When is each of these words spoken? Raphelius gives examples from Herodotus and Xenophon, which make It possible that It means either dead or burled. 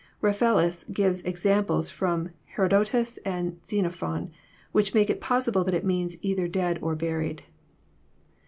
Raphelius 0.19 0.83
gives 0.91 1.21
examples 1.21 1.91
from 1.91 2.31
Herodotus 2.55 3.17
and 3.23 3.59
Xenophon, 3.69 4.31
which 4.71 4.95
make 4.95 5.11
It 5.11 5.21
possible 5.21 5.63
that 5.63 5.75
It 5.75 5.85
means 5.85 6.17
either 6.23 6.47
dead 6.47 6.79
or 6.81 6.95
burled. 6.95 7.43